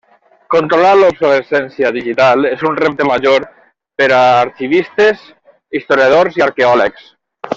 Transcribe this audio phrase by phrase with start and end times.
[0.51, 3.45] Controlar l'obsolescència digital és un repte major
[4.01, 5.23] per a arxivistes,
[5.81, 7.07] historiadors i arqueòlegs.